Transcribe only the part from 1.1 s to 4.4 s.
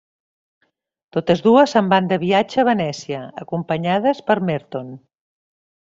Totes dues se'n van de viatge a Venècia, acompanyades per